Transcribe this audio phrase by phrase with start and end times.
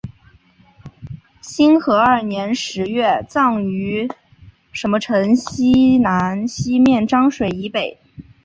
[1.41, 4.09] 兴和二年十月廿一日葬于
[4.73, 5.99] 邺城西
[6.79, 7.99] 面漳水以北。